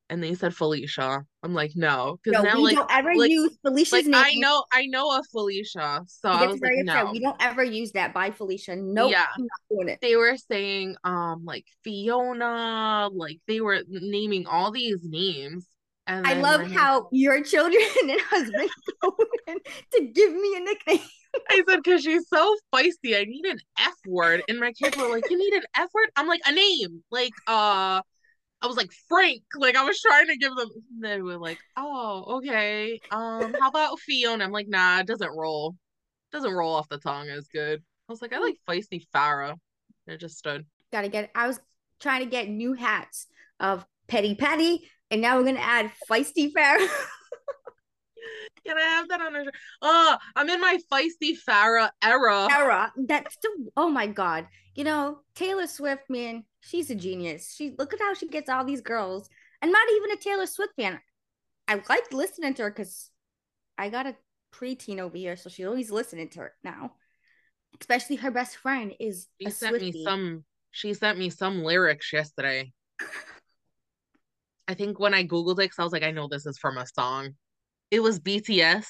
[0.10, 1.24] and they said Felicia.
[1.44, 2.20] I'm like, no.
[2.24, 4.16] Because No, now we like don't ever like- use Felicia's like name.
[4.16, 6.04] I know I know a Felicia.
[6.08, 6.86] So I was like, upset.
[7.06, 7.12] no.
[7.12, 8.76] We don't ever use that by Felicia.
[8.76, 9.26] Nope, Yeah.
[9.38, 10.00] Not doing it.
[10.02, 15.68] They were saying um like Fiona, like they were naming all these names.
[16.08, 18.70] And I love how your children and husband
[19.94, 21.00] to give me a nickname.
[21.50, 23.20] I said, because she's so feisty.
[23.20, 24.44] I need an F word.
[24.48, 26.10] And my kids were like, You need an F word?
[26.16, 27.04] I'm like, a name.
[27.12, 28.02] Like, uh,
[28.66, 29.44] I was like, Frank.
[29.56, 33.00] Like, I was trying to give them, they were like, Oh, okay.
[33.12, 34.44] Um, how about Fiona?
[34.44, 35.76] I'm like, Nah, it doesn't roll.
[36.32, 37.82] doesn't roll off the tongue as good.
[38.10, 39.54] I was like, I like feisty Farah.
[40.08, 40.66] It just stood.
[40.92, 41.30] Gotta get.
[41.36, 41.60] I was
[42.00, 43.28] trying to get new hats
[43.60, 46.88] of Petty Petty, and now we're gonna add Feisty Farah.
[48.66, 49.56] Can I have that on a shirt?
[49.82, 52.48] Oh, I'm in my feisty Farah era.
[52.52, 52.92] era.
[52.98, 54.48] That's the Oh my god.
[54.74, 57.54] You know Taylor Swift, man, she's a genius.
[57.56, 59.30] She look at how she gets all these girls.
[59.62, 61.00] I'm not even a Taylor Swift fan.
[61.68, 63.10] I like listening to her because
[63.78, 64.16] I got a
[64.54, 66.94] preteen over here, so she's always listening to her now.
[67.80, 69.94] Especially her best friend is She sent Swiftie.
[69.94, 72.72] me some she sent me some lyrics yesterday.
[74.68, 76.78] I think when I Googled it, because I was like, I know this is from
[76.78, 77.36] a song.
[77.92, 78.86] It was BTS.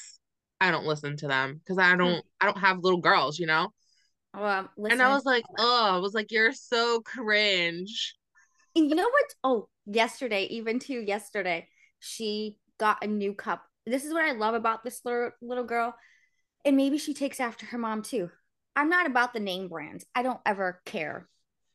[0.61, 1.97] I don't listen to them because I mm.
[1.97, 3.69] don't I don't have little girls, you know?
[4.35, 8.15] Um, And I was like, oh, I was like, you're so cringe.
[8.75, 9.25] And you know what?
[9.43, 11.67] Oh, yesterday, even too, yesterday,
[11.99, 13.63] she got a new cup.
[13.85, 15.95] This is what I love about this little, little girl.
[16.65, 18.29] And maybe she takes after her mom too.
[18.75, 20.05] I'm not about the name brands.
[20.13, 21.27] I don't ever care.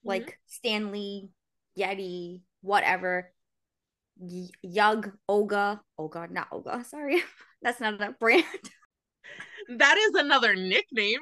[0.04, 1.30] Like Stanley,
[1.78, 3.32] Yeti, whatever.
[4.18, 5.80] Y- Yug, Oga.
[5.98, 6.84] Oh God, not Oga.
[6.84, 7.22] Sorry.
[7.62, 8.44] That's not a brand.
[9.76, 11.20] That is another nickname.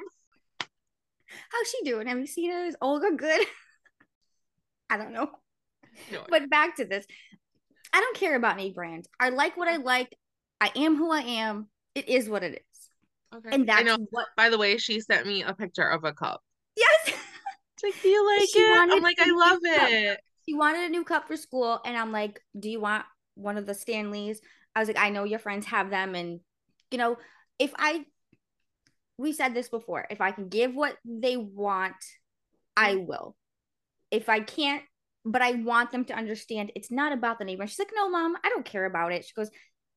[1.51, 2.07] How's she doing?
[2.07, 2.65] Have you seen her?
[2.65, 3.45] Is Olga good?
[4.89, 5.29] I don't know.
[6.11, 7.05] No, But back to this.
[7.93, 9.07] I don't care about any brand.
[9.19, 9.83] I like what I mm.
[9.83, 10.15] like.
[10.61, 11.67] I am who I am.
[11.95, 12.89] It is what it is.
[13.37, 13.49] okay.
[13.51, 14.05] And I uh, that's know.
[14.11, 16.41] what By the way, she sent me a picture of a cup.
[16.75, 17.15] yes.
[17.81, 18.91] Like, do you like She it?
[18.91, 19.89] I'm like, I love cup.
[19.89, 20.19] it.
[20.45, 21.79] she wanted a new cup for school.
[21.85, 24.41] And I'm like, Do you want one of the Stanleys?
[24.75, 26.13] I was like, I know your friends have them.
[26.13, 26.41] And
[26.91, 27.17] you know,
[27.57, 28.03] if I
[29.19, 31.95] we said this before, if I can give what they want,
[32.75, 33.05] I mm-hmm.
[33.05, 33.35] will.
[34.11, 34.83] If I can't,
[35.25, 37.67] but I want them to understand it's not about the neighbor.
[37.67, 39.25] She's like, No, mom, I don't care about it.
[39.25, 39.49] She goes,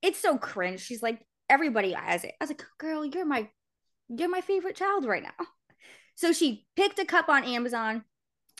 [0.02, 0.80] It's so cringe.
[0.80, 1.20] She's like,
[1.52, 2.32] everybody has it.
[2.40, 3.48] I was like, girl, you're my
[4.08, 5.30] you're my favorite child right now.
[6.14, 8.04] So she picked a cup on Amazon.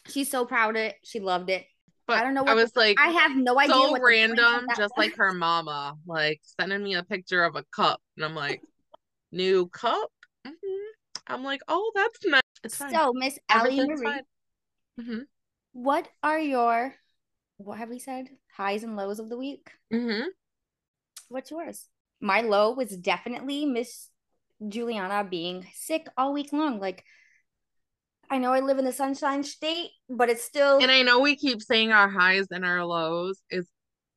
[0.08, 0.96] She's so proud of it.
[1.04, 1.66] She loved it.
[2.06, 3.74] But I don't know I was like, I have no idea.
[3.74, 4.92] so what the point of random, just was.
[4.96, 8.62] like her mama, like sending me a picture of a cup, and I'm like,
[9.32, 10.08] new cup.
[11.26, 12.40] I'm like, oh, that's nice.
[12.64, 12.92] It's fine.
[12.92, 14.22] So, Miss Everything's Marie, fine.
[15.00, 15.18] hmm
[15.74, 16.94] what are your
[17.56, 18.28] what have we said?
[18.56, 19.70] Highs and lows of the week?
[19.90, 20.22] hmm
[21.28, 21.88] What's yours?
[22.20, 24.08] My low was definitely Miss
[24.68, 26.78] Juliana being sick all week long.
[26.78, 27.04] Like,
[28.30, 31.36] I know I live in the Sunshine State, but it's still And I know we
[31.36, 33.66] keep saying our highs and our lows is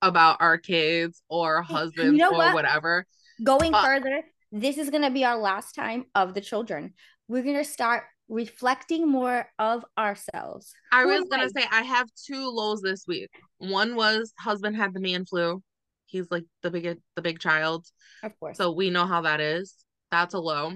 [0.01, 2.53] about our kids or husbands know or what?
[2.53, 3.05] whatever.
[3.43, 4.23] going but- further.
[4.57, 6.93] This is gonna be our last time of the children.
[7.27, 10.73] We're gonna start reflecting more of ourselves.
[10.93, 13.29] I Who was gonna say I have two lows this week.
[13.57, 15.61] One was husband had the man flu.
[16.05, 17.85] He's like the big the big child.
[18.23, 18.55] Of course.
[18.55, 19.75] So we know how that is.
[20.09, 20.71] That's a low.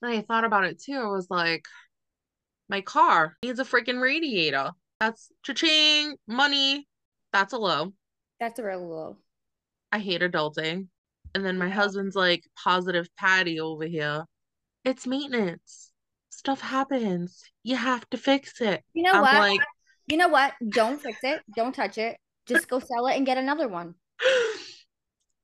[0.00, 1.00] Then I thought about it too.
[1.00, 1.64] I was like,
[2.68, 4.70] my car needs a freaking radiator.
[5.00, 6.86] That's cha-ching, money.
[7.32, 7.94] That's a low.
[8.38, 9.16] that's a real low.
[9.90, 10.86] I hate adulting.
[11.34, 14.24] And then my husband's like, positive Patty over here.
[14.84, 15.90] It's maintenance.
[16.30, 17.42] Stuff happens.
[17.62, 18.82] You have to fix it.
[18.92, 19.34] You know I'm what?
[19.34, 19.60] like,
[20.06, 20.52] You know what?
[20.68, 21.40] Don't fix it.
[21.56, 22.16] Don't touch it.
[22.46, 23.94] Just go sell it and get another one.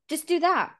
[0.08, 0.72] Just do that.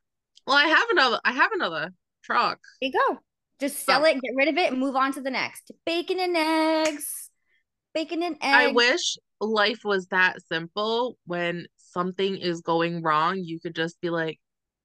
[0.47, 1.21] Well, I have another.
[1.25, 1.91] I have another
[2.25, 2.59] truck.
[2.81, 3.19] There you go.
[3.61, 4.05] Just sell Oh.
[4.05, 5.71] it, get rid of it, and move on to the next.
[5.87, 7.31] Bacon and eggs.
[7.95, 8.43] Bacon and eggs.
[8.43, 11.17] I wish life was that simple.
[11.27, 14.39] When something is going wrong, you could just be like,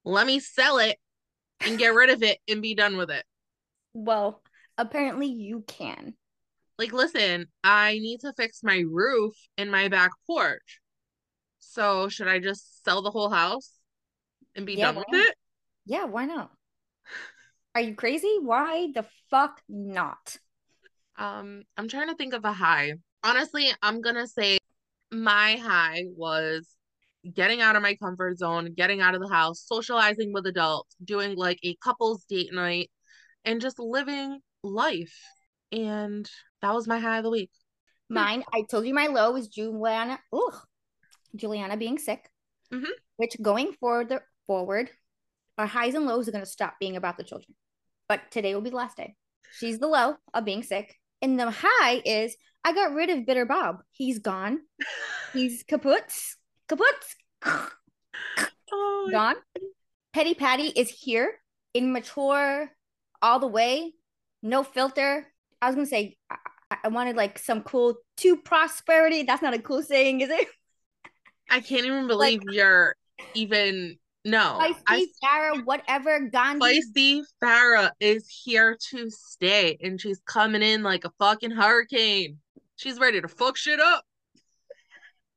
[0.06, 0.98] "Let me sell it
[1.62, 3.26] and get rid of it and be done with it."
[3.94, 4.44] Well,
[4.78, 6.16] apparently you can.
[6.78, 10.82] Like, listen, I need to fix my roof in my back porch.
[11.60, 13.72] So, should I just sell the whole house
[14.56, 15.28] and be Yeah, done with not?
[15.28, 15.36] it?
[15.86, 16.52] Yeah, why not?
[17.76, 18.38] Are you crazy?
[18.42, 20.38] Why the fuck not?
[21.18, 22.94] Um, I'm trying to think of a high.
[23.24, 24.58] Honestly, I'm gonna say
[25.12, 26.68] my high was
[27.34, 31.36] getting out of my comfort zone, getting out of the house, socializing with adults, doing
[31.36, 32.92] like a couples date night,
[33.44, 35.20] and just living life.
[35.72, 36.30] And
[36.62, 37.52] that was my high of the week.
[38.10, 40.20] Mine, I told you my low was Juliana.
[40.32, 40.56] Ugh,
[41.36, 42.30] Juliana being sick.
[42.72, 42.90] Mhm.
[43.18, 44.92] Which going forward, forward,
[45.58, 47.56] our highs and lows are gonna stop being about the children.
[48.08, 49.16] But today will be the last day.
[49.58, 53.46] She's the low of being sick, and the high is I got rid of Bitter
[53.46, 53.84] Bob.
[53.92, 54.62] He's gone.
[55.34, 56.12] He's kaput,
[56.68, 57.66] kaput,
[58.72, 59.36] Oh, gone.
[60.14, 61.40] Petty Patty is here,
[61.74, 62.72] immature,
[63.22, 63.94] all the way,
[64.42, 65.28] no filter.
[65.62, 66.38] I was gonna say I,
[66.84, 69.24] I- wanted like some cool to prosperity.
[69.24, 70.48] That's not a cool saying, is it?
[71.50, 72.96] I can't even believe you're
[73.34, 74.60] even no.
[74.62, 76.82] Feisty, I Farrah, whatever, Gandhi.
[76.82, 82.40] Feisty Farah is here to stay and she's coming in like a fucking hurricane.
[82.78, 84.04] She's ready to fuck shit up.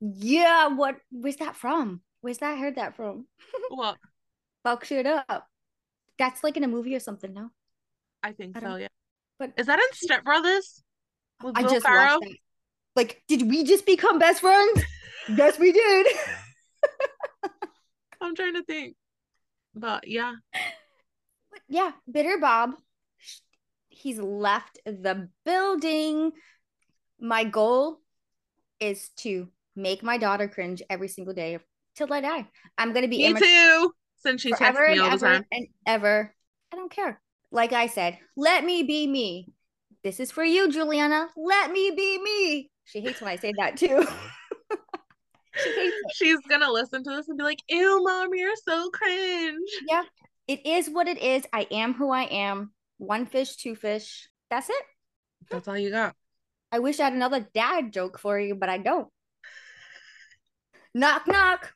[0.00, 0.96] Yeah, what?
[1.10, 2.00] Where's that from?
[2.20, 2.52] Where's that?
[2.54, 3.26] I heard that from?
[3.70, 3.96] Well,
[4.64, 5.46] Fuck shit up.
[6.18, 7.50] That's like in a movie or something, no?
[8.22, 8.88] I think I so, don't- yeah.
[9.38, 10.82] But Is that in Step Brothers?
[11.42, 12.36] With I Will just watched that.
[12.96, 14.82] Like, did we just become best friends?
[15.28, 16.06] yes, we did.
[18.20, 18.96] I'm trying to think.
[19.74, 20.34] But yeah.
[21.52, 22.72] But yeah, Bitter Bob,
[23.88, 26.32] he's left the building.
[27.20, 28.00] My goal
[28.80, 31.58] is to make my daughter cringe every single day
[31.96, 32.48] till I die.
[32.76, 33.92] I'm gonna be Me immature too.
[34.18, 35.44] Since she texts me all the ever time.
[35.52, 36.34] and ever.
[36.72, 37.20] I don't care.
[37.50, 39.52] Like I said, let me be me.
[40.02, 41.28] This is for you, Juliana.
[41.36, 42.70] Let me be me.
[42.84, 44.06] She hates when I say that too.
[45.56, 45.92] she.
[46.14, 49.70] She's gonna listen to this and be like, ew, mom, you're so cringe.
[49.88, 50.02] Yeah,
[50.46, 51.44] it is what it is.
[51.52, 52.72] I am who I am.
[52.98, 54.28] One fish, two fish.
[54.50, 54.82] That's it.
[55.50, 56.14] That's all you got.
[56.70, 59.08] I wish I had another dad joke for you, but I don't.
[60.98, 61.74] Knock, knock.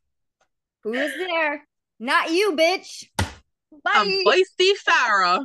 [0.83, 1.65] Who is there?
[2.01, 3.05] Not you, bitch.
[3.19, 3.93] Bye.
[3.95, 5.45] I'm Feisty Farah.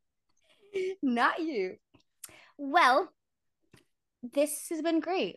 [1.02, 1.76] Not you.
[2.58, 3.10] Well,
[4.34, 5.36] this has been great.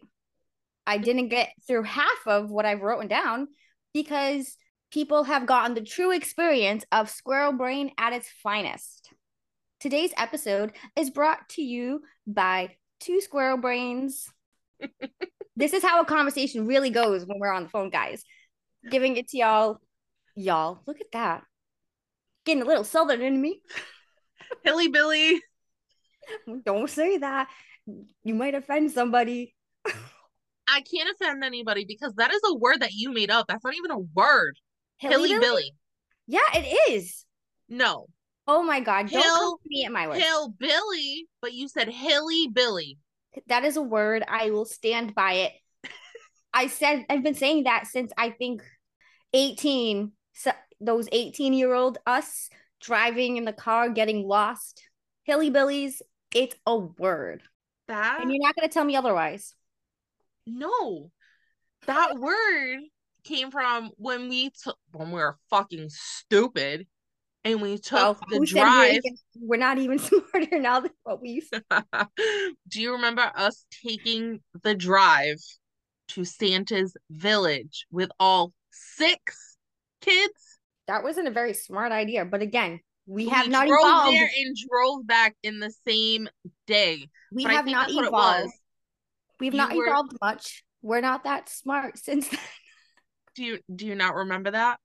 [0.86, 3.48] I didn't get through half of what I've written down
[3.94, 4.58] because
[4.92, 9.10] people have gotten the true experience of squirrel brain at its finest.
[9.80, 14.30] Today's episode is brought to you by two squirrel brains.
[15.56, 18.24] this is how a conversation really goes when we're on the phone, guys.
[18.90, 19.78] Giving it to y'all.
[20.36, 21.44] Y'all, look at that.
[22.46, 23.62] Getting a little southern in me.
[24.64, 25.42] Hilly Billy.
[26.66, 27.50] Don't say that.
[28.24, 29.54] You might offend somebody.
[30.68, 33.48] I can't offend anybody because that is a word that you made up.
[33.48, 34.58] That's not even a word.
[34.98, 35.72] Hilly Hilly Billy.
[36.28, 37.26] Yeah, it is.
[37.70, 38.08] No.
[38.48, 40.18] Oh my god, don't Hill- come to me at my word.
[40.18, 42.98] Hillbilly, but you said Hilly Billy.
[43.48, 44.24] That is a word.
[44.28, 45.52] I will stand by it.
[46.54, 48.64] I said I've been saying that since I think
[49.34, 50.12] 18.
[50.34, 52.50] So those 18 year old us
[52.82, 54.84] driving in the car getting lost.
[55.24, 56.02] Hilly billies,
[56.36, 57.44] it's a word.
[57.88, 59.54] That And you're not gonna tell me otherwise.
[60.46, 61.12] no.
[61.86, 62.80] That word
[63.26, 66.88] came from when we took when we were fucking stupid
[67.46, 69.02] and we took the drive.
[69.40, 71.64] we're not even smarter now than what we used to.
[72.70, 75.38] Do you remember us taking the drive
[76.10, 79.58] to Santa's village with all six
[80.02, 80.60] kids?
[80.88, 84.14] That wasn't a very smart idea, but again, we have not drove evolved.
[84.18, 86.30] there and drove back in the same
[86.68, 87.08] day.
[87.32, 88.54] we but have not that's what it evolved.
[89.40, 90.64] We've You not were- evolved much.
[90.82, 92.40] We're not that smart since then.
[93.36, 94.80] Do you do you not remember that?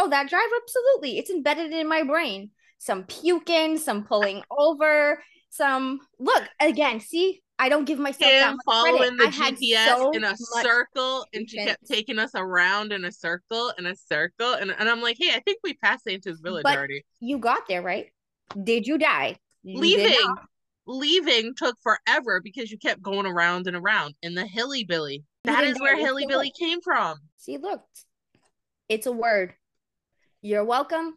[0.00, 1.18] Oh, that drive, absolutely.
[1.18, 2.50] It's embedded in my brain.
[2.78, 5.20] Some puking, some pulling over,
[5.50, 7.00] some look again.
[7.00, 9.18] See, I don't give myself that Him much following credit.
[9.18, 13.04] the I had GPS so in a circle, and she kept taking us around in
[13.04, 16.38] a circle, in a circle, and, and I'm like, hey, I think we passed Santa's
[16.38, 17.04] village But already.
[17.18, 18.06] You got there, right?
[18.62, 19.38] Did you die?
[19.64, 20.36] You Leaving,
[20.86, 25.24] leaving took forever because you kept going around and around in the hilly billy.
[25.42, 27.16] That is where hilly billy came from.
[27.38, 27.82] See, look,
[28.88, 29.54] it's a word.
[30.40, 31.14] You're welcome.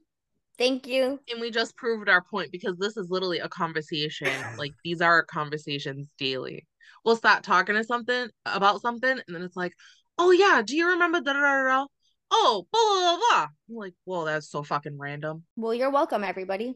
[0.57, 1.19] Thank you.
[1.29, 4.29] And we just proved our point because this is literally a conversation.
[4.57, 6.67] like these are conversations daily.
[7.05, 9.73] We'll start talking to something about something, and then it's like,
[10.17, 11.85] oh yeah, do you remember da da da da?
[12.31, 13.47] Oh, blah blah blah.
[13.69, 15.43] I'm like, whoa, that's so fucking random.
[15.55, 16.75] Well, you're welcome, everybody.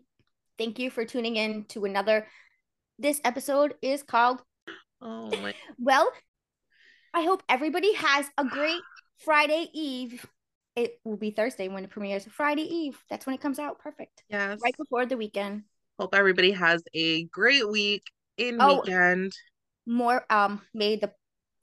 [0.58, 2.28] Thank you for tuning in to another.
[2.98, 4.42] This episode is called.
[5.02, 5.54] Oh my.
[5.80, 6.10] Well,
[7.14, 8.82] I hope everybody has a great
[9.20, 10.26] Friday Eve.
[10.76, 12.26] It will be Thursday when it premieres.
[12.26, 12.98] Friday Eve.
[13.10, 13.80] That's when it comes out.
[13.80, 14.24] Perfect.
[14.30, 14.60] Yes.
[14.64, 15.64] Right before the weekend.
[16.00, 18.04] Hope everybody has a great week
[18.38, 18.82] in Oh.
[18.82, 19.34] weekend.
[19.86, 21.14] More um may the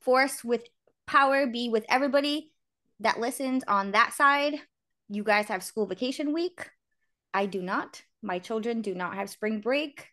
[0.01, 0.65] force with
[1.07, 2.53] power be with everybody
[3.01, 4.55] that listens on that side.
[5.09, 6.71] You guys have school vacation week.
[7.35, 8.03] I do not.
[8.23, 10.09] My children do not have spring break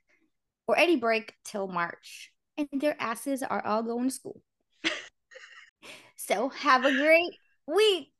[0.67, 2.31] or any break till March.
[2.57, 4.41] And their asses are all going to school.
[6.17, 7.31] so have a great
[7.67, 8.11] week.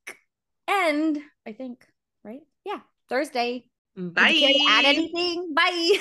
[0.69, 1.17] And
[1.47, 1.83] I think,
[2.23, 2.41] right?
[2.63, 3.65] Yeah, Thursday.
[3.97, 4.53] Bye.
[4.69, 5.55] add anything?
[5.55, 5.97] Bye.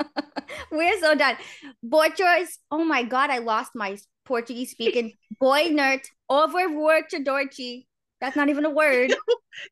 [0.72, 1.36] We're so done.
[1.84, 2.56] Bochos.
[2.70, 5.12] Oh my god, I lost my Portuguese speaking.
[5.40, 6.00] Boy nerd
[6.30, 7.86] over Dorchi.
[8.20, 9.14] That's not even a word.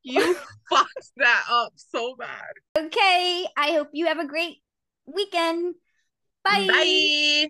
[0.02, 0.34] You
[0.68, 2.50] fucked that up so bad.
[2.76, 3.46] Okay.
[3.56, 4.56] I hope you have a great
[5.06, 5.76] weekend.
[6.44, 6.66] Bye.
[6.66, 7.48] Bye.